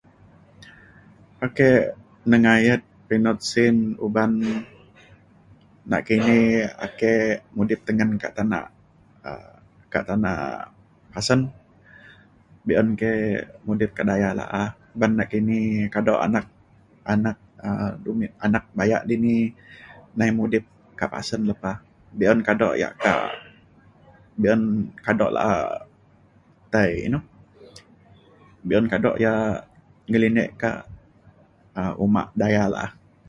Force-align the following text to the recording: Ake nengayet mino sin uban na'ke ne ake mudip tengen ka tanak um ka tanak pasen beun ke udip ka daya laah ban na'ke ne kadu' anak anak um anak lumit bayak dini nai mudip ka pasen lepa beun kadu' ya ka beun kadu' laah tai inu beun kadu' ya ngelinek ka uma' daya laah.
Ake 1.45 1.69
nengayet 2.29 2.81
mino 3.07 3.31
sin 3.51 3.75
uban 4.05 4.31
na'ke 5.91 6.15
ne 6.27 6.37
ake 6.85 7.13
mudip 7.55 7.79
tengen 7.87 8.11
ka 8.21 8.29
tanak 8.37 8.65
um 9.29 9.45
ka 9.93 9.99
tanak 10.09 10.39
pasen 11.13 11.41
beun 12.65 12.87
ke 13.01 13.11
udip 13.71 13.91
ka 13.97 14.03
daya 14.09 14.29
laah 14.39 14.69
ban 14.99 15.11
na'ke 15.17 15.37
ne 15.49 15.59
kadu' 15.95 16.23
anak 16.27 16.45
anak 17.13 17.37
um 17.65 17.67
anak 17.75 17.95
lumit 18.63 18.73
bayak 18.79 19.01
dini 19.09 19.35
nai 20.17 20.31
mudip 20.39 20.65
ka 20.99 21.05
pasen 21.13 21.41
lepa 21.49 21.71
beun 22.19 22.39
kadu' 22.47 22.75
ya 22.81 22.89
ka 23.03 23.13
beun 24.41 24.61
kadu' 25.05 25.29
laah 25.35 25.55
tai 26.73 26.91
inu 27.07 27.19
beun 28.67 28.85
kadu' 28.93 29.17
ya 29.25 29.33
ngelinek 30.09 30.49
ka 30.61 30.69
uma' 32.03 32.29
daya 32.39 32.63
laah. 32.73 32.91